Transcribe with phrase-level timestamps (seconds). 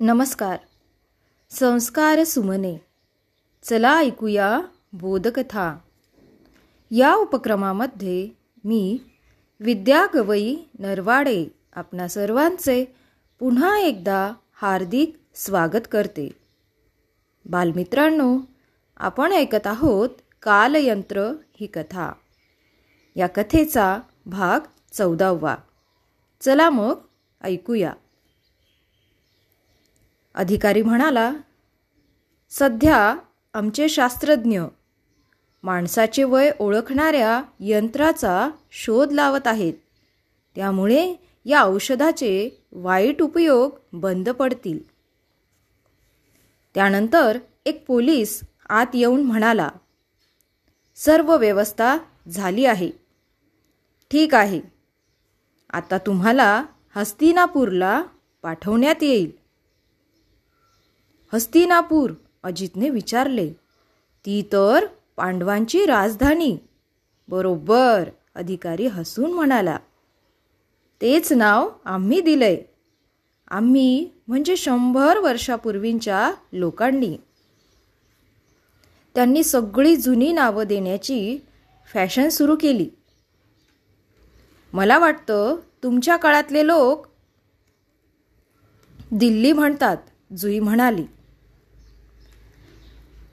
[0.00, 0.58] नमस्कार.
[1.50, 2.84] संस्कार सुमने.
[3.62, 4.60] चला ऐकूया
[4.92, 5.78] बोधकथा.
[6.90, 8.28] या उपक्रमामध्ये
[8.64, 8.98] मी
[9.60, 12.84] विद्या गवई नरवाडे आपणा सर्वांचे
[13.38, 16.30] पुन्हा एकदा हार्दिक स्वागत करते.
[17.46, 18.38] बालमित्रांनो
[18.96, 20.10] आपण ऐकत आहोत
[20.42, 22.12] कालयंत्र ही कथा.
[23.16, 24.60] या कथेचा भाग
[24.92, 25.56] चौदावा.
[26.40, 26.98] चला मग
[27.44, 27.92] ऐकूया.
[30.38, 31.32] अधिकारी म्हणाला
[32.50, 33.16] सध्या
[33.54, 34.60] आमचे शास्त्रज्ञ
[35.62, 39.74] माणसाचे वय ओळखणाऱ्या यंत्राचा शोध लावत आहेत.
[40.56, 44.78] त्यामुळे या औषधाचे वाईट उपयोग बंद पडतील.
[46.74, 49.68] त्यानंतर एक पोलीस आत येऊन म्हणाला
[50.96, 51.98] सर्व व्यवस्था
[52.28, 52.90] झाली आहे.
[54.10, 54.60] ठीक आहे.
[55.70, 56.64] आता तुम्हाला
[56.96, 58.02] हस्तिनापूरला
[58.42, 59.37] पाठवण्यात येईल.
[61.34, 62.10] हस्तिनापूर
[62.42, 63.52] अजितने विचारले
[64.26, 66.56] ती तर पांडवांची राजधानी.
[67.28, 69.78] बरोबर अधिकारी हसून म्हणाला.
[71.00, 72.62] तेच नाव आम्ही दिलंय.
[73.48, 77.16] आम्ही म्हणजे शंभर वर्षापूर्वींच्या लोकांनी.
[79.14, 81.38] त्यांनी सगळी जुनी नावं देण्याची
[81.94, 82.90] फॅशन सुरू केली.
[84.72, 87.06] मला वाटतं तुमच्या काळातले लोक
[89.10, 89.96] दिल्ली म्हणतात
[90.38, 91.04] जुई म्हणाली.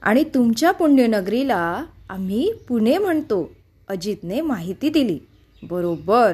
[0.06, 3.52] आणि तुमच्या पुण्यनगरीला आम्ही पुणे म्हणतो.
[3.88, 5.20] अजितने माहिती दिली.
[5.64, 6.34] बरोबर.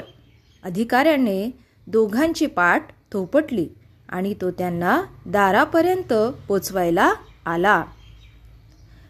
[0.63, 1.51] अधिकाऱ्याने
[1.87, 3.69] दोघांची पाठ थोपटली
[4.09, 6.13] आणि तो त्यांना दारापर्यंत
[6.47, 7.13] पोचवायला
[7.45, 7.83] आला.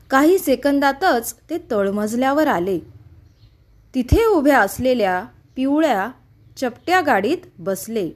[0.10, 2.80] काही सेकंदातच ते तळमजल्यावर आले.
[3.96, 6.12] तिथे उभ्या असलेल्या पिवळ्या
[6.58, 8.12] चपट्या गाडीत बसले.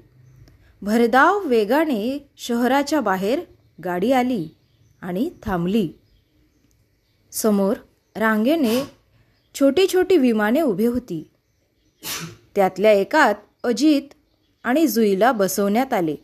[0.82, 3.40] भरधाव वेगाने शहराच्या बाहेर
[3.84, 4.50] गाडी आली
[5.02, 5.90] आणि थांबली.
[7.36, 7.74] समोर
[8.16, 8.84] रांगेने
[9.56, 11.30] छोटी छोटी विमाने उभी होती.
[12.56, 14.02] त्यातल्या एकात अजित
[14.64, 16.16] आणि जुईला बसवण्यात आले.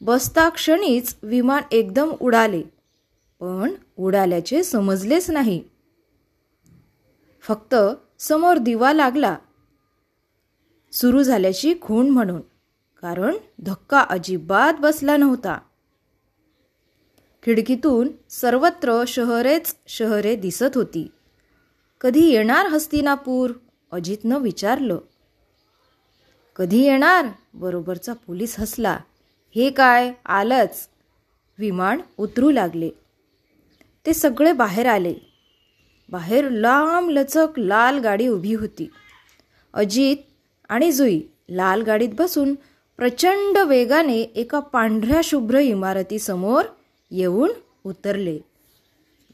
[0.00, 2.62] बसता क्षणीच विमान एकदम उडाले
[3.40, 5.62] पण उडाल्याचे समजलेच नाही.
[7.42, 7.74] फक्त
[8.18, 9.36] समोर दिवा लागला.
[10.92, 12.40] सुरू झाल्याची खूण म्हणून
[13.02, 15.58] कारण धक्का अजिबात बसला नव्हता.
[17.46, 21.10] खिडकीतून सर्वत्र शहरेच शहरे दिसत होती.
[22.00, 23.50] कधी येणार हस्तिनापूर?
[23.92, 24.98] अजितनं विचारलं.
[26.56, 27.26] कधी येणार?
[27.54, 28.98] बरोबरचा पोलीस हसला.
[29.54, 30.12] हे काय?
[30.26, 30.88] आलंच.
[31.58, 32.90] विमान उतरू लागले.
[34.06, 35.14] ते सगळे बाहेर आले.
[36.08, 38.90] बाहेर लांब लचक लाल गाडी उभी होती.
[39.74, 40.16] अजित
[40.68, 42.54] आणि जुई लाल गाडीत बसून
[42.96, 46.64] प्रचंड वेगाने एका पांढऱ्या शुभ्र इमारतीसमोर
[47.12, 47.50] येऊन
[47.84, 48.38] उतरले.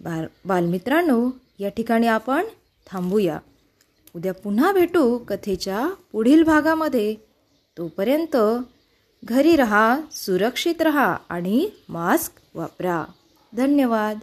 [0.00, 2.44] बाल बालमित्रांनो या ठिकाणी आपण
[2.86, 3.38] थांबूया.
[4.16, 7.16] उद्या पुन्हा भेटू कथेच्या पुढील भागामध्ये.
[7.78, 8.36] तोपर्यंत
[9.24, 13.04] घरी रहा सुरक्षित रहा आणि मास्क वापरा.
[13.56, 14.18] धन्यवाद.